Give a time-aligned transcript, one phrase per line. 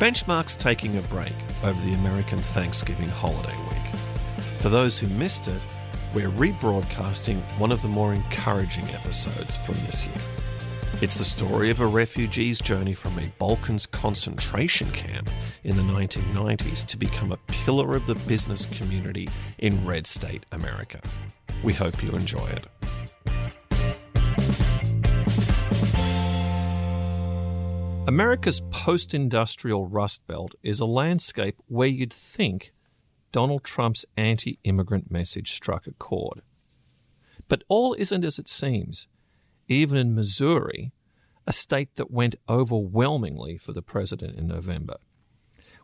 [0.00, 3.94] Benchmark's taking a break over the American Thanksgiving holiday week.
[4.60, 5.60] For those who missed it,
[6.14, 10.16] we're rebroadcasting one of the more encouraging episodes from this year.
[11.02, 15.28] It's the story of a refugee's journey from a Balkans concentration camp
[15.64, 21.02] in the 1990s to become a pillar of the business community in Red State America.
[21.62, 22.66] We hope you enjoy it.
[28.06, 32.72] America's post industrial Rust Belt is a landscape where you'd think
[33.30, 36.42] Donald Trump's anti immigrant message struck a chord.
[37.46, 39.06] But all isn't as it seems.
[39.68, 40.92] Even in Missouri,
[41.46, 44.96] a state that went overwhelmingly for the president in November.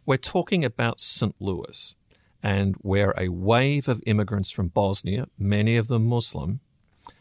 [0.04, 1.34] We're talking about St.
[1.38, 1.96] Louis,
[2.42, 6.60] and where a wave of immigrants from Bosnia, many of them Muslim,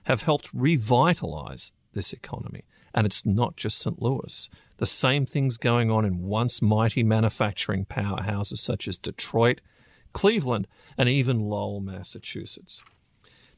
[0.03, 2.63] have helped revitalize this economy.
[2.93, 4.01] And it's not just St.
[4.01, 4.49] Louis.
[4.77, 9.61] The same things going on in once mighty manufacturing powerhouses such as Detroit,
[10.11, 12.83] Cleveland, and even Lowell, Massachusetts.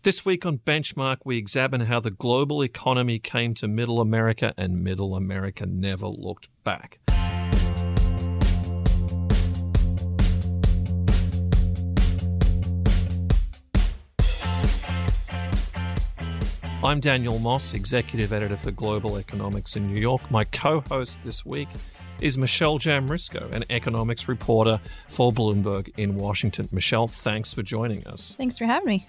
[0.04, 4.84] This week on Benchmark, we examine how the global economy came to Middle America and
[4.84, 7.00] Middle America never looked back.
[16.84, 20.30] I'm Daniel Moss, Executive Editor for Global Economics in New York.
[20.30, 21.70] My co host this week
[22.22, 26.70] is Michelle Jamrisko, an economics reporter for Bloomberg in Washington.
[26.72, 28.36] Michelle, thanks for joining us.
[28.36, 29.08] Thanks for having me.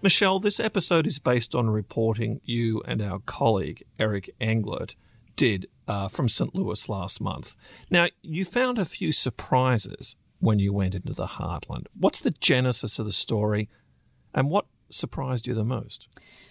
[0.00, 4.94] Michelle, this episode is based on reporting you and our colleague, Eric Englert,
[5.36, 6.54] did uh, from St.
[6.54, 7.54] Louis last month.
[7.90, 11.84] Now, you found a few surprises when you went into the heartland.
[11.94, 13.68] What's the genesis of the story,
[14.32, 16.08] and what surprised you the most?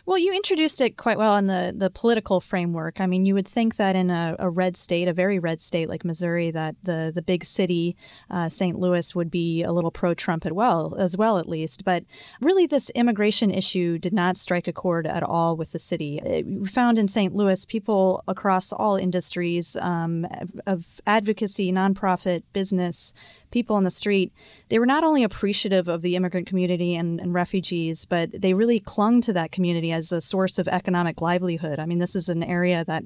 [0.10, 3.00] Well, you introduced it quite well in the, the political framework.
[3.00, 5.88] I mean, you would think that in a, a red state, a very red state
[5.88, 7.96] like Missouri, that the, the big city,
[8.28, 8.80] uh, St.
[8.80, 11.86] Louis, would be a little pro-Trump as well, as well at least.
[11.86, 12.06] But
[12.42, 16.20] really, this immigration issue did not strike a chord at all with the city.
[16.20, 17.36] Uh, we found in St.
[17.36, 20.26] Louis people across all industries um,
[20.66, 23.14] of advocacy, nonprofit, business,
[23.52, 24.32] people on the street,
[24.70, 28.80] they were not only appreciative of the immigrant community and, and refugees, but they really
[28.80, 31.78] clung to that community as a source of economic livelihood.
[31.78, 33.04] I mean, this is an area that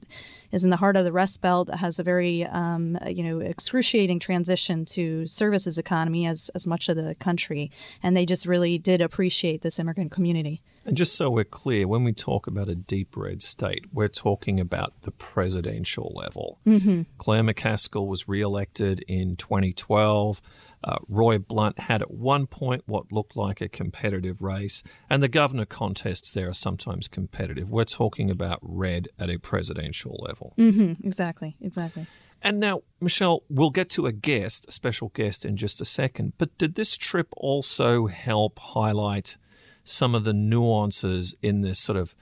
[0.52, 3.40] is in the heart of the Rust Belt, that has a very, um, you know,
[3.40, 7.72] excruciating transition to services economy as, as much of the country.
[8.02, 10.62] And they just really did appreciate this immigrant community.
[10.86, 14.60] And just so we're clear, when we talk about a deep red state, we're talking
[14.60, 16.60] about the presidential level.
[16.66, 17.04] Mm-hmm.
[17.18, 20.42] Claire McCaskill was reelected in 2012.
[20.84, 25.28] Uh, Roy Blunt had at one point what looked like a competitive race, and the
[25.28, 27.70] governor contests there are sometimes competitive.
[27.70, 30.54] We're talking about red at a presidential level.
[30.58, 31.08] Mm-hmm.
[31.08, 32.08] Exactly, exactly.
[32.42, 36.34] And now, Michelle, we'll get to a guest, a special guest, in just a second.
[36.38, 39.38] But did this trip also help highlight
[39.86, 42.16] some of the nuances in this sort of,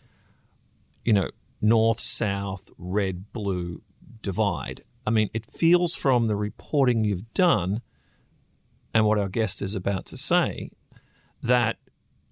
[1.03, 1.29] you know,
[1.59, 3.81] north south, red blue
[4.21, 4.81] divide.
[5.05, 7.81] I mean, it feels from the reporting you've done
[8.93, 10.71] and what our guest is about to say
[11.41, 11.77] that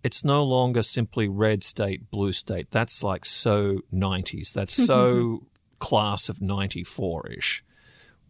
[0.03, 2.68] it's no longer simply red state, blue state.
[2.72, 4.53] That's like so 90s.
[4.53, 5.44] That's so
[5.80, 7.64] class of 94 ish.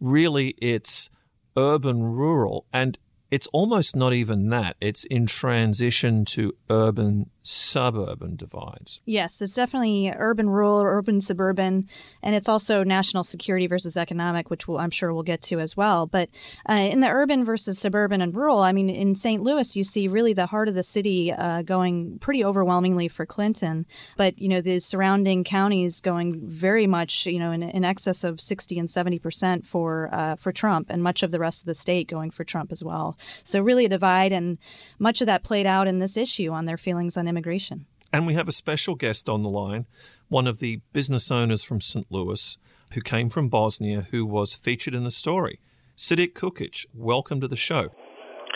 [0.00, 1.10] Really, it's
[1.56, 2.66] urban rural.
[2.72, 2.98] And
[3.30, 4.76] it's almost not even that.
[4.80, 9.00] It's in transition to urban suburban divides.
[9.06, 11.88] Yes, it's definitely urban rural, urban suburban,
[12.22, 15.76] and it's also national security versus economic, which we'll, I'm sure we'll get to as
[15.76, 16.06] well.
[16.06, 16.28] But
[16.68, 19.42] uh, in the urban versus suburban and rural, I mean, in St.
[19.42, 23.86] Louis, you see really the heart of the city uh, going pretty overwhelmingly for Clinton,
[24.16, 28.40] but you know the surrounding counties going very much, you know, in, in excess of
[28.40, 31.74] 60 and 70 percent for uh, for Trump, and much of the rest of the
[31.74, 33.16] state going for Trump as well.
[33.44, 34.58] So really a divide, and
[34.98, 37.86] much of that played out in this issue on their feelings on immigration.
[38.12, 39.86] And we have a special guest on the line,
[40.28, 42.06] one of the business owners from St.
[42.10, 42.58] Louis
[42.92, 45.60] who came from Bosnia who was featured in the story.
[45.94, 47.90] Sadik Kukic, welcome to the show.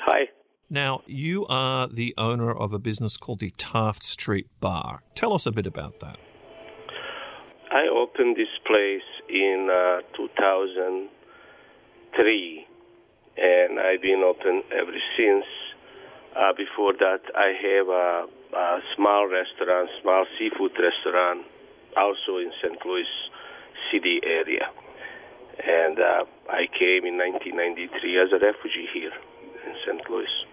[0.07, 0.29] Hi.
[0.69, 5.03] Now, you are the owner of a business called the Taft Street Bar.
[5.15, 6.19] Tell us a bit about that.
[7.71, 12.67] I opened this place in uh, 2003,
[13.37, 15.45] and I've been open ever since.
[16.37, 21.47] Uh, before that, I have a, a small restaurant, small seafood restaurant,
[21.97, 22.79] also in St.
[22.85, 23.07] Louis
[23.91, 24.71] City area.
[25.59, 29.13] And uh, I came in 1993 as a refugee here
[29.67, 30.11] in St.
[30.11, 30.44] Louis.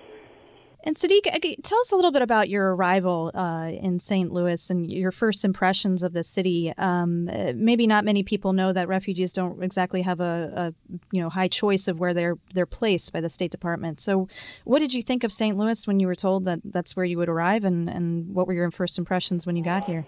[0.83, 1.25] And Sadik,
[1.61, 4.31] tell us a little bit about your arrival uh, in St.
[4.31, 6.73] Louis and your first impressions of the city.
[6.75, 11.29] Um, maybe not many people know that refugees don't exactly have a, a, you know
[11.29, 14.01] high choice of where they're they're placed by the State Department.
[14.01, 14.27] So,
[14.63, 15.55] what did you think of St.
[15.55, 18.53] Louis when you were told that that's where you would arrive, and, and what were
[18.53, 20.07] your first impressions when you got here?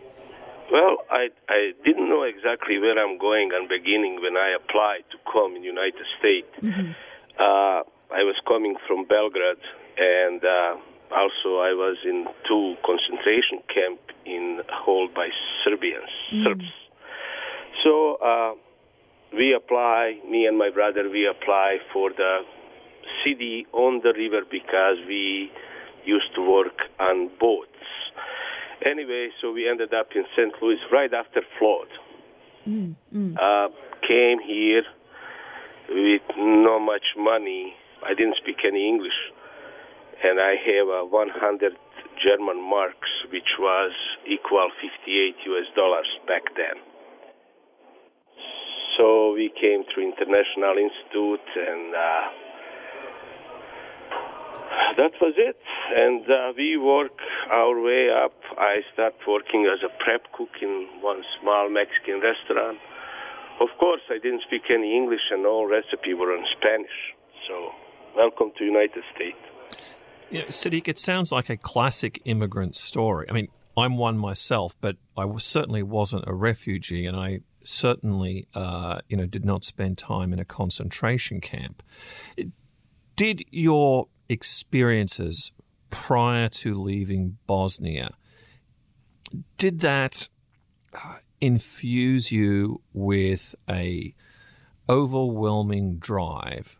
[0.71, 5.17] Well, I I didn't know exactly where I'm going in beginning when I applied to
[5.31, 6.49] come in United States.
[6.63, 6.91] Mm-hmm.
[7.37, 9.57] Uh, I was coming from Belgrade
[9.97, 10.75] and uh,
[11.11, 15.29] also I was in two concentration camp in held by
[15.63, 16.43] Serbians, mm.
[16.43, 16.71] Serbs.
[17.83, 18.53] So uh,
[19.33, 22.39] we apply, me and my brother, we apply for the
[23.25, 25.51] city on the river because we
[26.05, 27.69] used to work on boats.
[28.85, 30.53] Anyway, so we ended up in St.
[30.61, 31.87] Louis right after flood.
[32.67, 33.37] Mm, mm.
[33.37, 33.69] Uh,
[34.07, 34.83] came here
[35.89, 37.73] with not much money.
[38.05, 39.13] I didn't speak any English
[40.23, 41.73] and I have a 100
[42.21, 43.91] German marks, which was
[44.27, 46.77] equal 58 US dollars back then.
[48.97, 52.21] So we came to International Institute, and uh,
[54.97, 55.57] that was it.
[55.97, 57.17] And uh, we work
[57.51, 58.37] our way up.
[58.57, 62.77] I start working as a prep cook in one small Mexican restaurant.
[63.59, 66.97] Of course, I didn't speak any English, and all recipes were in Spanish.
[67.47, 67.71] So,
[68.15, 69.52] welcome to United States.
[70.33, 73.27] You know, Sadik, it sounds like a classic immigrant story.
[73.29, 79.01] I mean, I'm one myself, but I certainly wasn't a refugee, and I certainly, uh,
[79.07, 81.83] you know, did not spend time in a concentration camp.
[83.15, 85.51] Did your experiences
[85.91, 88.15] prior to leaving Bosnia
[89.59, 90.29] did that
[90.95, 94.15] uh, infuse you with a
[94.89, 96.79] overwhelming drive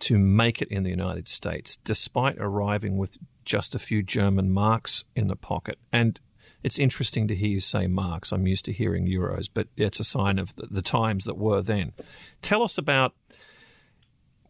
[0.00, 5.04] to make it in the United States, despite arriving with just a few German marks
[5.14, 5.78] in the pocket.
[5.92, 6.20] And
[6.62, 8.32] it's interesting to hear you say marks.
[8.32, 11.92] I'm used to hearing euros, but it's a sign of the times that were then.
[12.42, 13.14] Tell us about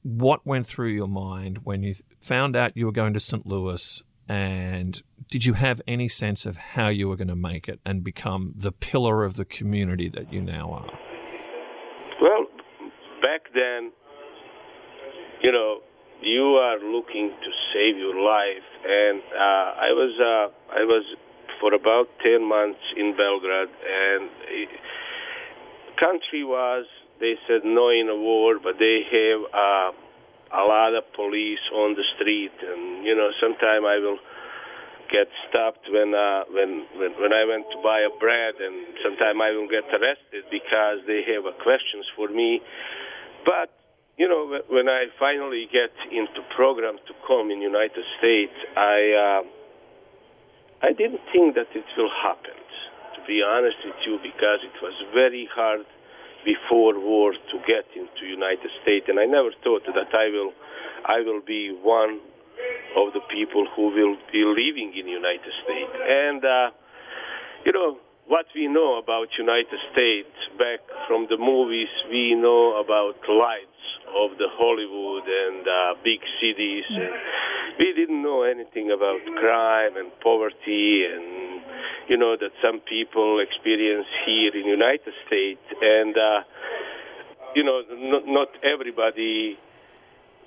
[0.02, 3.46] what went through your mind when you found out you were going to St.
[3.46, 7.80] Louis, and did you have any sense of how you were going to make it
[7.84, 10.98] and become the pillar of the community that you now are?
[12.20, 12.46] Well,
[13.22, 13.92] back then,
[15.42, 15.80] you know,
[16.22, 18.68] you are looking to save your life.
[18.84, 21.04] And uh, I was uh, I was
[21.60, 24.68] for about ten months in Belgrade, and it,
[25.98, 26.86] country was
[27.20, 29.92] they said no in a war, but they have uh,
[30.56, 34.18] a lot of police on the street, and you know, sometime I will
[35.12, 39.40] get stopped when uh, when when when I went to buy a bread, and sometime
[39.40, 42.60] I will get arrested because they have uh, questions for me.
[43.44, 43.70] But
[44.20, 49.42] you know, when I finally get into program to come in United States, I uh,
[50.84, 52.60] I didn't think that it will happen.
[53.16, 55.88] To be honest with you, because it was very hard
[56.44, 60.52] before war to get into United States, and I never thought that I will
[61.06, 62.20] I will be one
[63.00, 65.96] of the people who will be living in United States.
[65.96, 66.68] And uh,
[67.64, 67.96] you know
[68.28, 73.69] what we know about United States back from the movies, we know about light
[74.16, 76.84] of the Hollywood and uh, big cities.
[76.88, 77.12] And
[77.78, 81.62] we didn't know anything about crime and poverty and
[82.08, 86.40] you know that some people experience here in United States and uh,
[87.54, 89.56] you know not, not everybody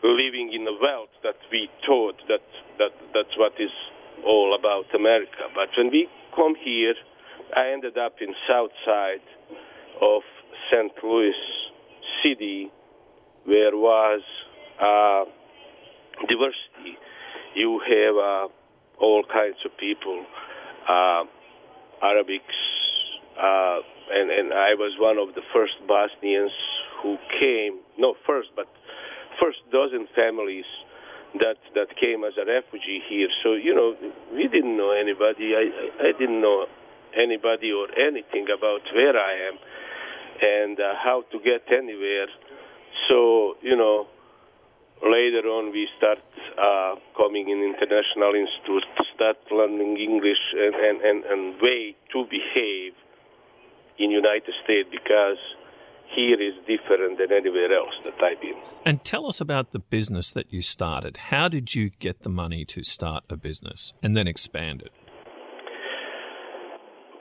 [0.03, 2.43] living in the wealth that we thought that
[2.77, 3.71] that that's what is
[4.25, 5.47] all about America.
[5.55, 6.95] But when we come here,
[7.55, 9.23] I ended up in south side
[10.01, 10.21] of
[10.71, 10.91] St.
[11.03, 11.33] Louis
[12.23, 12.71] City
[13.45, 14.21] where was
[14.79, 15.25] uh,
[16.27, 16.97] diversity.
[17.55, 18.47] You have uh,
[18.99, 20.25] all kinds of people,
[20.89, 21.23] uh,
[22.01, 22.57] Arabics,
[23.37, 23.79] uh,
[24.11, 26.51] and, and I was one of the first Bosnians
[27.01, 28.67] who came, not first, but
[29.41, 30.65] first dozen families
[31.41, 33.27] that that came as a refugee here.
[33.43, 33.95] So you know,
[34.31, 35.55] we didn't know anybody.
[35.55, 36.67] I I, I didn't know
[37.15, 39.57] anybody or anything about where I am
[40.41, 42.27] and uh, how to get anywhere.
[43.09, 44.07] So, you know,
[45.03, 46.19] later on we start
[46.57, 48.83] uh, coming in international institute,
[49.15, 52.93] start learning English and, and, and, and way to behave
[53.97, 55.37] in United States because
[56.15, 58.55] here is different than anywhere else that I've been.
[58.85, 61.17] And tell us about the business that you started.
[61.17, 64.91] How did you get the money to start a business and then expand it?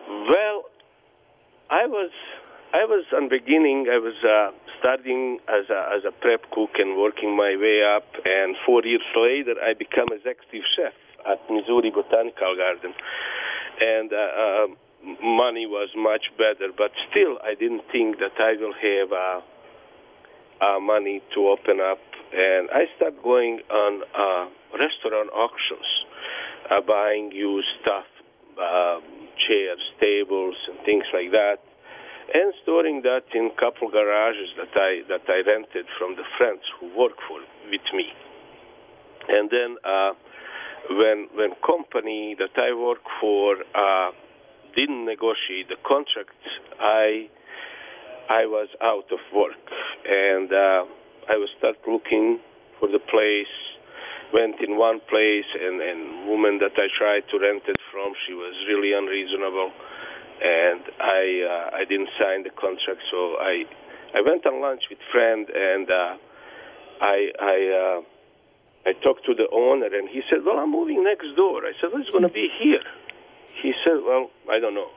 [0.08, 0.64] Well,
[1.70, 2.10] I was
[2.74, 3.86] I was on beginning.
[3.90, 4.50] I was uh,
[4.82, 8.04] starting as a, as a prep cook and working my way up.
[8.26, 12.92] And four years later, I became executive chef at Missouri Botanical Garden.
[13.80, 14.66] And uh, uh,
[15.22, 19.12] money was much better, but still, I didn't think that I will have
[20.60, 22.02] uh, money to open up.
[22.34, 25.86] And I started going on uh, restaurant auctions,
[26.70, 28.06] uh, buying used stuff,
[29.46, 31.58] chairs, tables, and things like that,
[32.34, 36.62] and storing that in a couple garages that I that I rented from the friends
[36.78, 38.06] who work for with me.
[39.28, 40.12] And then uh,
[40.90, 44.10] when when company that I work for uh,
[44.76, 46.38] didn't negotiate the contract,
[46.80, 47.28] I
[48.28, 49.62] I was out of work,
[50.06, 50.84] and uh,
[51.28, 52.40] I was start looking
[52.78, 53.54] for the place.
[54.32, 58.32] Went in one place, and and woman that I tried to rent it from, she
[58.32, 59.70] was really unreasonable,
[60.42, 61.22] and I
[61.72, 63.00] uh, I didn't sign the contract.
[63.10, 63.64] So I
[64.14, 66.16] I went on lunch with friend, and uh,
[67.00, 67.56] I I.
[67.98, 68.02] Uh,
[68.84, 71.90] I talked to the owner, and he said, "Well, I'm moving next door." I said,
[71.92, 72.82] "Well, it's going to be here."
[73.60, 74.90] He said, Well, I don't know.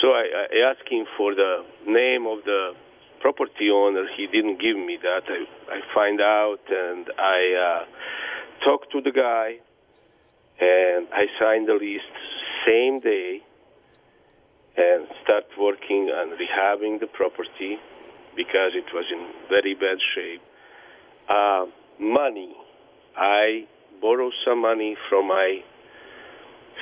[0.00, 2.72] So I, I asked him for the name of the
[3.20, 4.06] property owner.
[4.16, 5.22] He didn't give me that.
[5.28, 9.58] I, I find out and I uh, talked to the guy
[10.60, 12.00] and I signed the lease
[12.66, 13.42] same day
[14.76, 17.78] and start working on rehabbing the property
[18.36, 20.42] because it was in very bad shape.
[21.28, 21.66] Uh,
[22.00, 22.54] money.
[23.16, 23.66] I
[24.00, 25.58] borrowed some money from my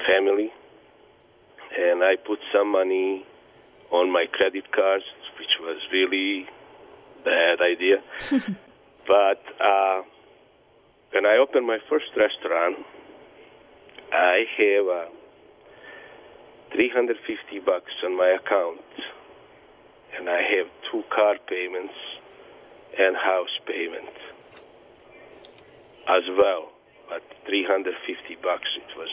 [0.08, 0.50] family
[1.78, 3.26] and I put some money
[3.90, 5.04] on my credit cards,
[5.38, 6.46] which was really
[7.24, 8.02] bad idea.
[9.06, 10.02] but uh,
[11.12, 12.76] when I opened my first restaurant,
[14.12, 15.19] I have uh,
[16.72, 18.80] 350 bucks on my account,
[20.16, 21.94] and I have two car payments
[22.98, 24.14] and house payment
[26.08, 26.70] as well.
[27.08, 29.10] But 350 bucks, it was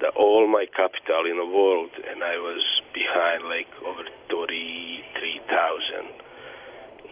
[0.00, 6.12] the, all my capital in the world, and I was behind like over thirty-three thousand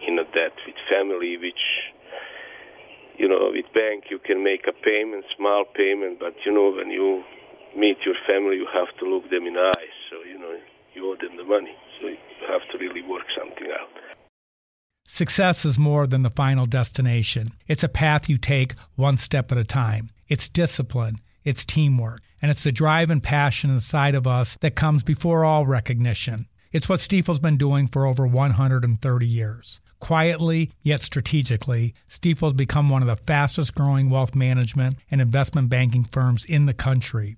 [0.07, 1.91] in a debt with family, which
[3.17, 6.91] you know with bank you can make a payment, small payment, but you know when
[6.91, 7.23] you
[7.77, 9.97] meet your family, you have to look them in the eyes.
[10.09, 10.57] So you know
[10.93, 12.17] you owe them the money, so you
[12.49, 13.89] have to really work something out.
[15.07, 17.47] Success is more than the final destination.
[17.67, 20.09] It's a path you take one step at a time.
[20.27, 21.21] It's discipline.
[21.45, 25.65] It's teamwork and it's the drive and passion inside of us that comes before all
[25.65, 26.47] recognition.
[26.71, 29.79] It's what Stifel's been doing for over 130 years.
[29.99, 36.03] Quietly, yet strategically, Stifel's become one of the fastest growing wealth management and investment banking
[36.03, 37.37] firms in the country.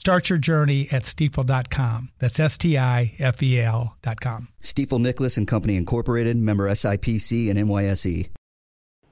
[0.00, 2.08] Start your journey at stifel.com.
[2.20, 4.48] That's S T I F E L.com.
[4.58, 8.30] Stifel Nicolaus and Company Incorporated, member SIPC and NYSE.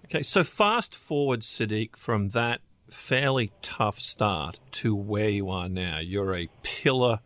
[0.06, 5.98] Okay, so fast forward, Sadik, from that fairly tough start to where you are now.
[5.98, 7.20] You're a pillar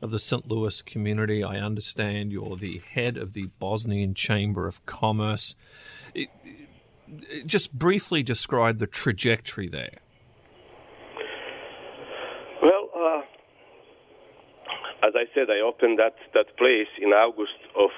[0.00, 0.48] of the St.
[0.48, 1.44] Louis community.
[1.44, 5.54] I understand you're the head of the Bosnian Chamber of Commerce.
[6.14, 9.98] It, it, just briefly describe the trajectory there.
[15.02, 17.90] As I said, I opened that, that place in August of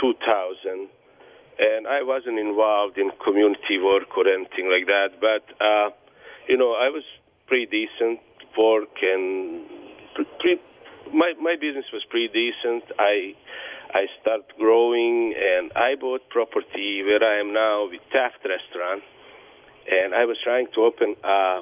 [0.00, 0.88] 2000,
[1.58, 5.20] and I wasn't involved in community work or anything like that.
[5.20, 5.90] But uh,
[6.48, 7.04] you know, I was
[7.46, 8.20] pretty decent
[8.56, 9.68] work, and
[11.12, 12.84] my my business was pretty decent.
[12.98, 13.34] I
[13.92, 19.02] I started growing, and I bought property where I am now with Taft Restaurant,
[19.90, 21.60] and I was trying to open a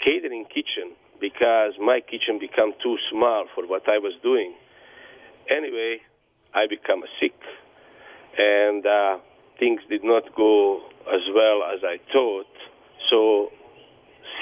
[0.00, 4.52] catering kitchen because my kitchen became too small for what I was doing.
[5.48, 6.00] Anyway,
[6.52, 7.38] I became sick,
[8.36, 9.18] and uh,
[9.58, 12.52] things did not go as well as I thought.
[13.08, 13.50] So,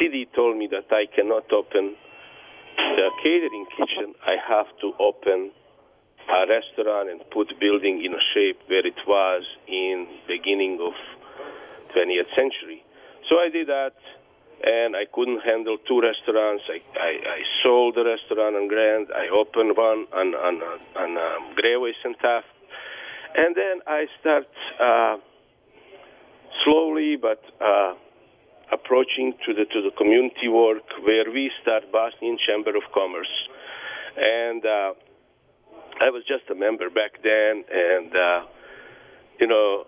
[0.01, 1.95] city told me that I cannot open
[2.97, 4.15] the catering kitchen.
[4.27, 5.53] I have to open
[6.29, 10.95] a restaurant and put building in a shape where it was in beginning of
[11.95, 12.83] 20th century.
[13.29, 13.95] So I did that
[14.65, 16.63] and I couldn't handle two restaurants.
[16.69, 19.09] I, I, I sold the restaurant on Grand.
[19.15, 20.63] I opened one on on
[20.97, 22.47] on um, Gravois and Taft,
[23.37, 24.47] and then I start
[24.81, 25.17] uh,
[26.65, 27.95] slowly but uh,
[28.73, 33.35] approaching to the to the community work where we start Bosnian Chamber of Commerce,
[34.17, 34.93] and uh,
[36.01, 38.41] I was just a member back then, and uh,
[39.41, 39.87] you know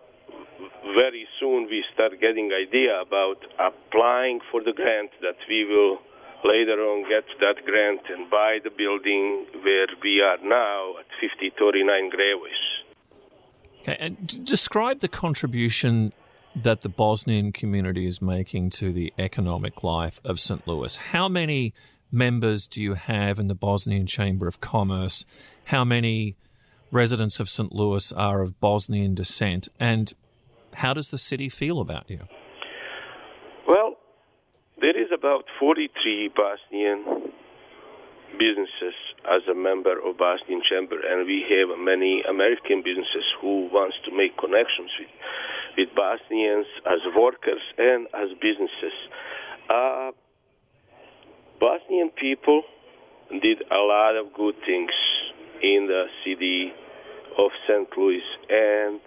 [0.95, 5.99] very soon we start getting idea about applying for the grant that we will
[6.45, 12.11] later on get that grant and buy the building where we are now at 5039
[12.11, 12.85] Gravois.
[13.81, 16.13] Okay, and describe the contribution
[16.55, 20.67] that the Bosnian community is making to the economic life of St.
[20.69, 20.97] Louis.
[20.97, 21.75] How many
[22.13, 25.25] members do you have in the Bosnian Chamber of Commerce?
[25.65, 26.37] How many
[26.91, 27.73] residents of St.
[27.73, 29.69] Louis are of Bosnian descent?
[29.81, 30.15] And
[30.75, 32.21] how does the city feel about you?
[33.67, 33.97] Well,
[34.81, 37.33] there is about 43 Bosnian
[38.39, 43.97] businesses as a member of Bosnian Chamber, and we have many American businesses who wants
[44.05, 45.09] to make connections with
[45.77, 48.95] with Bosnians as workers and as businesses.
[49.69, 50.11] Uh,
[51.61, 52.63] Bosnian people
[53.31, 54.93] did a lot of good things
[55.63, 56.73] in the city
[57.39, 57.89] of St.
[57.97, 59.01] Louis and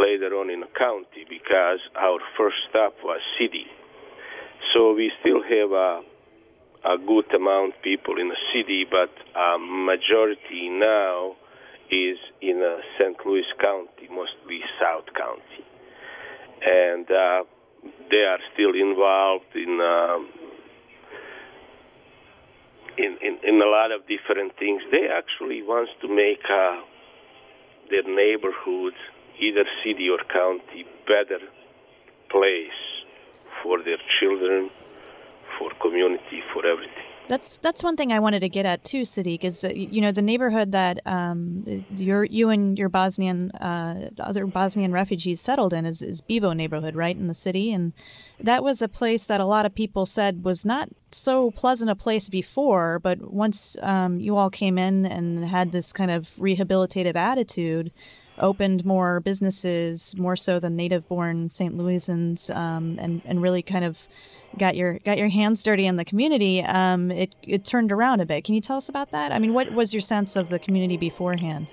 [0.00, 3.66] later on in the county because our first stop was city.
[4.72, 6.02] So we still have a,
[6.84, 11.36] a good amount of people in the city, but a majority now
[11.90, 13.16] is in uh, St.
[13.24, 15.64] Louis County, mostly South County.
[16.64, 17.44] And uh,
[18.10, 20.28] they are still involved in, um,
[22.96, 24.82] in, in, in a lot of different things.
[24.90, 26.80] They actually want to make uh,
[27.90, 28.96] their neighborhoods
[29.40, 31.40] either city or county better
[32.30, 32.80] place
[33.62, 34.70] for their children,
[35.58, 37.04] for community, for everything.
[37.26, 39.44] That's that's one thing I wanted to get at too, Sadik.
[39.44, 41.64] Is you know the neighborhood that um,
[41.96, 47.16] you and your Bosnian uh, other Bosnian refugees settled in is, is Bevo neighborhood, right
[47.16, 47.94] in the city, and
[48.40, 51.94] that was a place that a lot of people said was not so pleasant a
[51.94, 57.16] place before, but once um, you all came in and had this kind of rehabilitative
[57.16, 57.90] attitude,
[58.38, 61.76] opened more businesses, more so than native-born St.
[61.76, 64.08] Louisans, um, and and really kind of
[64.58, 66.62] got your got your hands dirty in the community.
[66.62, 68.44] Um, it it turned around a bit.
[68.44, 69.32] Can you tell us about that?
[69.32, 71.66] I mean, what was your sense of the community beforehand?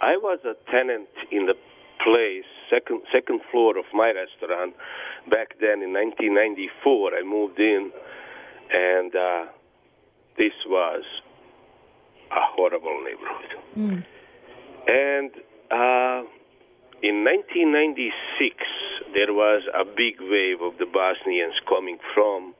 [0.00, 1.54] I was a tenant in the
[2.02, 4.74] place, second second floor of my restaurant.
[5.28, 7.92] Back then in 1994, I moved in,
[8.72, 9.46] and uh,
[10.38, 11.04] this was
[12.30, 13.52] a horrible neighborhood.
[13.76, 14.04] Mm.
[14.88, 15.30] And
[15.70, 16.22] uh,
[17.02, 18.56] in 1996,
[19.14, 22.54] there was a big wave of the Bosnians coming from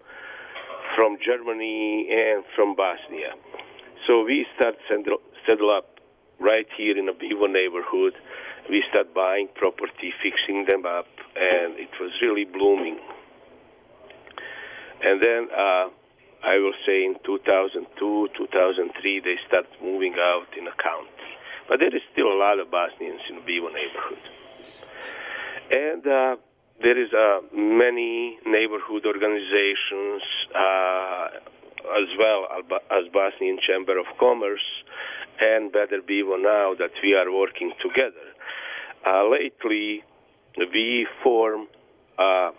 [0.97, 3.35] from Germany and from Bosnia.
[4.07, 6.01] So we start settle, settle up
[6.41, 8.15] right here in a Bevo neighborhood.
[8.69, 12.99] We start buying property, fixing them up, and it was really blooming.
[15.03, 15.89] And then uh,
[16.43, 21.30] I will say in 2002, 2003, they start moving out in a county.
[21.71, 24.19] But there is still a lot of Bosnians in Bevo neighborhood.
[25.71, 26.37] And uh,
[26.83, 30.21] there is uh, many neighborhood organizations
[30.53, 31.29] uh,
[31.95, 32.49] as well
[32.91, 34.67] as Bosnian Chamber of Commerce
[35.39, 38.35] and Better Bevo now that we are working together.
[39.07, 40.03] Uh, lately,
[40.59, 41.69] we form
[42.19, 42.51] a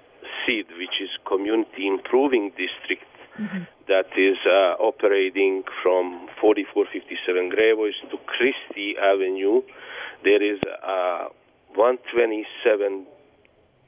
[0.46, 3.04] CID, which is Community Improving District,
[3.40, 3.64] mm-hmm.
[3.88, 9.62] that is uh, operating from 4457 Gravois to Christie Avenue.
[10.24, 11.28] There is uh,
[11.76, 13.06] 127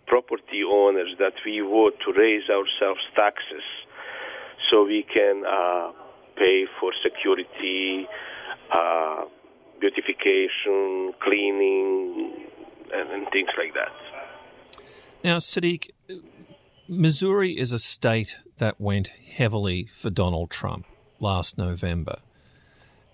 [0.07, 3.63] property owners that we vote to raise ourselves taxes
[4.69, 5.91] so we can uh,
[6.35, 8.07] pay for security,
[8.71, 9.23] uh,
[9.79, 12.47] beautification, cleaning,
[12.93, 13.91] and, and things like that.
[15.23, 15.93] Now, Sadik,
[16.87, 20.85] Missouri is a state that went heavily for Donald Trump
[21.17, 22.17] last November.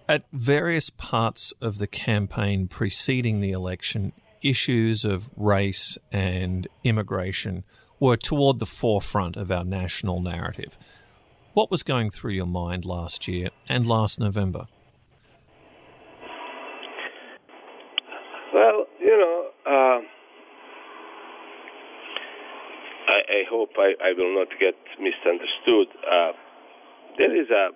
[0.08, 7.64] At various parts of the campaign preceding the election, issues of race and immigration
[8.00, 10.76] were toward the forefront of our national narrative.
[11.54, 14.66] What was going through your mind last year and last November?
[18.52, 20.02] Well, you know, uh,
[23.10, 25.88] I, I, hope I, I, will not get misunderstood.
[26.06, 26.32] Uh,
[27.18, 27.70] there is a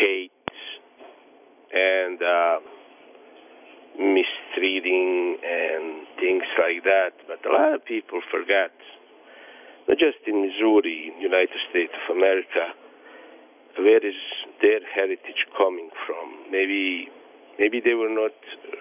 [0.00, 0.30] hate
[1.72, 2.58] and uh,
[3.98, 7.12] mistreating and things like that.
[7.26, 8.72] But a lot of people forget
[9.88, 12.72] not just in Missouri, in United States of America,
[13.78, 14.14] where is
[14.60, 16.50] their heritage coming from?
[16.50, 17.08] Maybe,
[17.58, 18.32] maybe they were not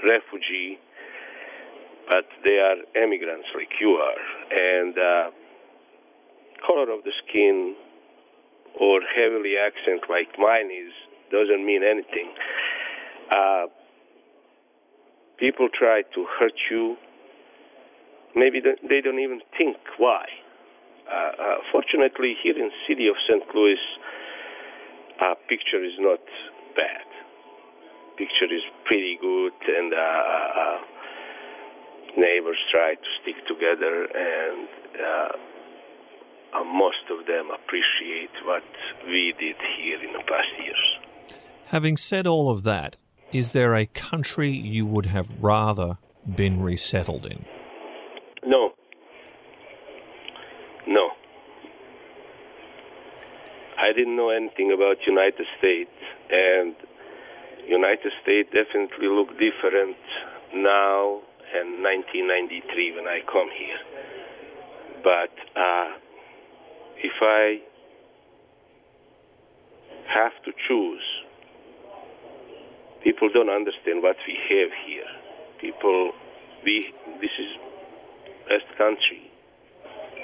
[0.07, 0.77] refugee,
[2.09, 5.29] but they are immigrants like you are, and uh,
[6.65, 7.75] color of the skin
[8.79, 10.93] or heavily accent like mine is
[11.31, 12.31] doesn't mean anything.
[13.31, 13.65] Uh,
[15.37, 16.97] people try to hurt you.
[18.35, 20.25] Maybe they don't even think why.
[21.09, 23.43] Uh, uh, fortunately, here in city of St.
[23.53, 23.79] Louis,
[25.21, 26.19] uh, picture is not
[26.75, 27.03] bad.
[28.17, 30.77] Picture is pretty good, and uh,
[32.17, 34.67] neighbors try to stick together, and
[35.00, 38.63] uh, most of them appreciate what
[39.06, 41.00] we did here in the past years.
[41.67, 42.97] Having said all of that,
[43.32, 45.97] is there a country you would have rather
[46.36, 47.45] been resettled in?
[48.45, 48.74] No.
[50.88, 51.12] No.
[53.78, 55.91] I didn't know anything about United States,
[56.30, 56.76] and
[57.67, 59.97] United States definitely look different
[60.54, 61.21] now
[61.53, 63.81] and 1993 when I come here.
[65.03, 65.89] But uh,
[66.97, 67.59] if I
[70.13, 71.03] have to choose,
[73.03, 75.09] people don't understand what we have here.
[75.59, 76.11] People,
[76.63, 77.51] we this is
[78.47, 79.31] best country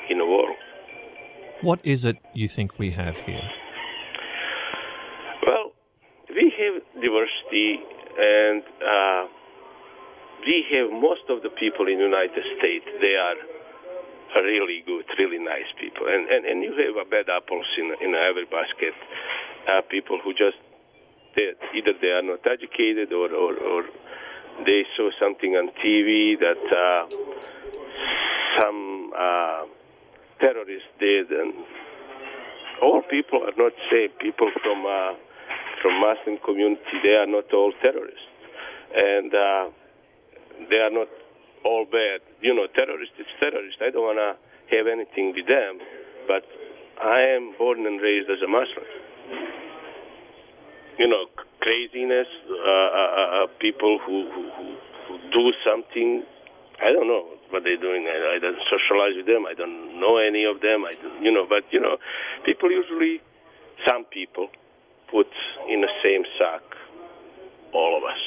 [0.10, 0.58] in the world.
[1.62, 3.50] What is it you think we have here?
[5.46, 5.72] Well,
[6.30, 7.80] we have diversity,
[8.20, 9.26] and uh,
[10.46, 12.86] we have most of the people in the United States.
[13.02, 13.38] They are
[14.44, 18.46] really good, really nice people, and and, and you have bad apples in in every
[18.46, 18.94] basket.
[19.68, 20.58] Uh, people who just
[21.36, 23.84] they, either they are not educated or, or, or
[24.66, 27.06] they saw something on TV that uh,
[28.60, 29.64] some uh,
[30.42, 31.54] terrorists did, and
[32.82, 34.12] all people are not safe.
[34.20, 35.14] People from uh,
[35.82, 38.28] from Muslim community, they are not all terrorists,
[38.96, 39.70] and uh,
[40.70, 41.08] they are not
[41.64, 42.22] all bad.
[42.42, 43.78] You know, terrorist is terrorist.
[43.82, 45.80] I don't want to have anything with them,
[46.28, 46.44] but
[47.02, 48.86] I am born and raised as a Muslim.
[50.98, 51.26] You know,
[51.62, 54.44] craziness, uh, uh, uh, people who, who,
[55.08, 56.24] who do something.
[56.82, 58.08] I don't know what they're doing.
[58.08, 59.46] I, I don't socialize with them.
[59.46, 60.86] I don't know any of them.
[60.86, 61.98] I don't, you know, but you know,
[62.46, 63.22] people usually,
[63.86, 64.50] some people,
[65.12, 65.28] put
[65.70, 66.62] in the same sack
[67.74, 68.20] all of us.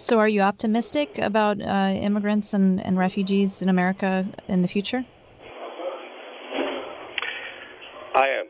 [0.00, 5.04] So, are you optimistic about uh, immigrants and, and refugees in America in the future?
[8.14, 8.46] I am.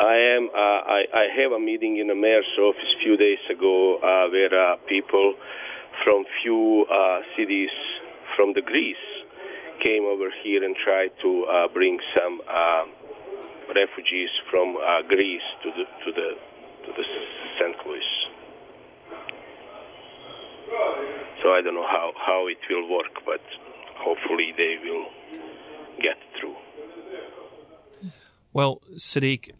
[0.00, 0.50] I am.
[0.50, 4.28] Uh, I, I have a meeting in the mayor's office a few days ago uh,
[4.28, 5.34] where uh, people
[6.04, 7.70] from few uh, cities
[8.34, 9.06] from the Greece
[9.84, 12.40] came over here and tried to uh, bring some
[13.68, 16.28] refugees from Greece to the to the
[16.86, 17.04] to the
[17.60, 17.76] St.
[17.86, 18.21] Louis.
[21.42, 23.40] So I don't know how, how it will work, but
[23.96, 25.06] hopefully they will
[26.00, 26.54] get through.
[28.52, 29.54] Well, Sadik,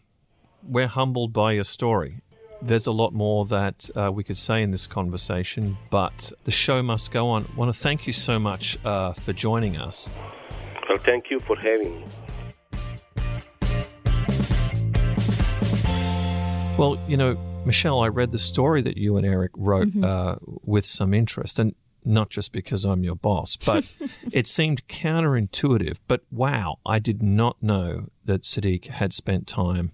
[0.61, 2.21] we're humbled by your story.
[2.61, 6.81] There's a lot more that uh, we could say in this conversation, but the show
[6.81, 7.43] must go on.
[7.43, 10.09] I want to thank you so much uh, for joining us.
[10.87, 12.05] Well, thank you for having me.
[16.77, 20.03] Well, you know, Michelle, I read the story that you and Eric wrote mm-hmm.
[20.03, 23.95] uh, with some interest, and not just because I'm your boss, but
[24.31, 25.97] it seemed counterintuitive.
[26.07, 29.91] But wow, I did not know that Sadik had spent time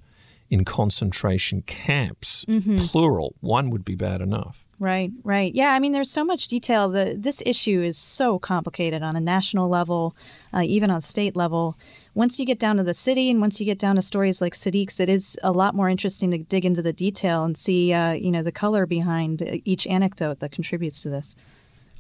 [0.49, 2.79] in concentration camps, mm-hmm.
[2.79, 3.35] plural.
[3.39, 4.65] One would be bad enough.
[4.81, 5.53] Right, right.
[5.53, 6.87] Yeah, I mean, there's so much detail.
[6.87, 10.15] The, this issue is so complicated on a national level,
[10.53, 11.77] uh, even on state level.
[12.13, 14.53] Once you get down to the city and once you get down to stories like
[14.53, 18.13] Sadik's, it is a lot more interesting to dig into the detail and see, uh,
[18.13, 21.35] you know, the color behind each anecdote that contributes to this.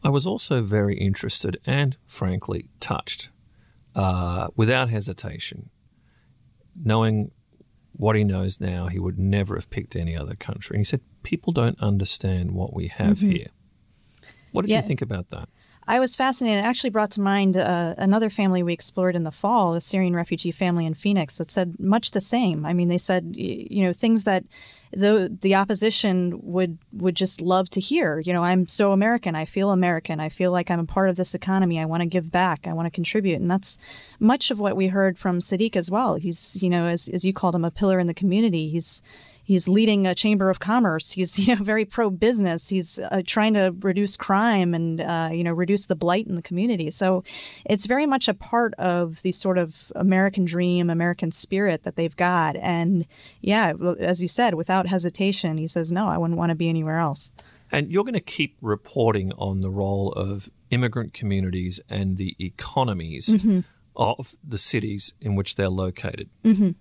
[0.01, 3.29] I was also very interested and, frankly, touched,
[3.93, 5.69] uh, without hesitation,
[6.81, 7.31] knowing
[7.91, 10.75] what he knows now, he would never have picked any other country.
[10.75, 13.31] And he said, People don't understand what we have mm-hmm.
[13.31, 13.47] here.
[14.51, 14.81] What did yeah.
[14.81, 15.49] you think about that?
[15.89, 16.63] I was fascinated.
[16.63, 20.15] It actually brought to mind uh, another family we explored in the fall, a Syrian
[20.15, 22.63] refugee family in Phoenix, that said much the same.
[22.63, 24.43] I mean, they said, you know, things that
[24.91, 28.19] the the opposition would would just love to hear.
[28.19, 29.35] You know, I'm so American.
[29.35, 30.19] I feel American.
[30.19, 31.79] I feel like I'm a part of this economy.
[31.79, 32.67] I want to give back.
[32.67, 33.79] I want to contribute, and that's
[34.19, 36.13] much of what we heard from Sadik as well.
[36.13, 38.69] He's, you know, as as you called him, a pillar in the community.
[38.69, 39.01] He's
[39.49, 41.11] he's leading a chamber of commerce.
[41.11, 42.69] He's you know very pro business.
[42.69, 46.43] He's uh, trying to reduce crime and uh, you know reduce the blight in the
[46.43, 46.91] community.
[46.91, 47.23] So
[47.65, 52.15] it's very much a part of the sort of American dream, American spirit that they've
[52.15, 52.55] got.
[52.55, 53.07] And
[53.41, 56.99] yeah, as you said, without hesitation, he says no, I wouldn't want to be anywhere
[56.99, 57.31] else.
[57.71, 63.29] And you're going to keep reporting on the role of immigrant communities and the economies
[63.29, 63.59] mm-hmm.
[63.95, 66.29] of the cities in which they're located.
[66.43, 66.71] Mm-hmm.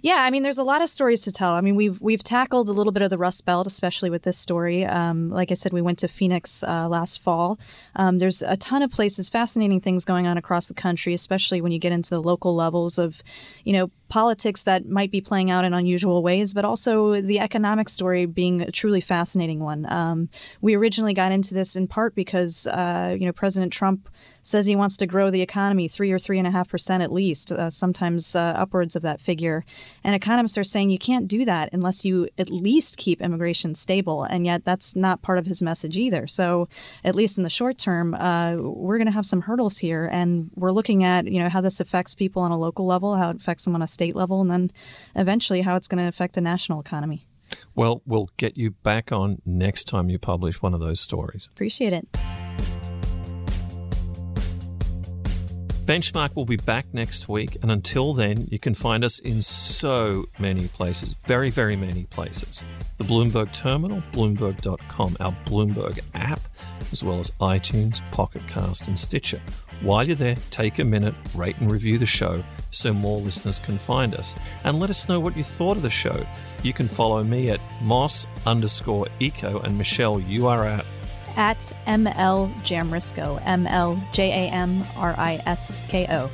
[0.00, 1.52] Yeah, I mean, there's a lot of stories to tell.
[1.52, 4.38] I mean, we've we've tackled a little bit of the Rust Belt, especially with this
[4.38, 4.84] story.
[4.84, 7.58] Um, like I said, we went to Phoenix uh, last fall.
[7.96, 11.72] Um, there's a ton of places, fascinating things going on across the country, especially when
[11.72, 13.20] you get into the local levels of,
[13.64, 17.88] you know, politics that might be playing out in unusual ways, but also the economic
[17.88, 19.86] story being a truly fascinating one.
[19.90, 20.28] Um,
[20.60, 24.08] we originally got into this in part because, uh, you know, President Trump
[24.42, 27.12] says he wants to grow the economy three or three and a half percent at
[27.12, 29.64] least, uh, sometimes uh, upwards of that figure.
[30.02, 34.24] And economists are saying you can't do that unless you at least keep immigration stable.
[34.24, 36.26] And yet that's not part of his message either.
[36.26, 36.68] So
[37.04, 40.50] at least in the short term, uh, we're going to have some hurdles here, and
[40.54, 43.36] we're looking at you know how this affects people on a local level, how it
[43.36, 44.70] affects them on a state level, and then
[45.16, 47.26] eventually how it's going to affect the national economy.
[47.74, 51.48] Well, we'll get you back on next time you publish one of those stories.
[51.52, 52.06] Appreciate it.
[55.84, 60.26] Benchmark will be back next week, and until then, you can find us in so
[60.38, 62.62] many places, very, very many places.
[62.98, 66.40] The Bloomberg Terminal, Bloomberg.com, our Bloomberg app,
[66.92, 69.40] as well as iTunes, Pocket Cast, and Stitcher.
[69.80, 73.78] While you're there, take a minute, rate and review the show so more listeners can
[73.78, 74.36] find us.
[74.64, 76.26] And let us know what you thought of the show.
[76.62, 80.84] You can follow me at Moss underscore eco, and Michelle, you are at
[81.36, 86.28] at ML Jamrisko, M L J A M R I S K O.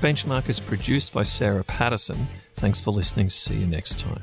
[0.00, 2.28] Benchmark is produced by Sarah Patterson.
[2.56, 3.30] Thanks for listening.
[3.30, 4.22] See you next time.